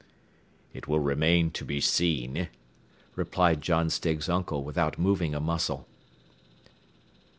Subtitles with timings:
[0.73, 2.49] "It will remain to be seen,"
[3.15, 5.87] replied John Stiggs' uncle without moving a muscle.